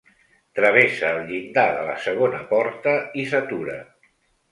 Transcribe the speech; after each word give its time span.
Travessa 0.59 1.11
el 1.15 1.19
llindar 1.31 1.65
de 1.75 1.83
la 1.89 1.97
segona 2.05 2.39
porta 2.53 2.95
i 3.21 3.27
s'atura. 3.35 3.77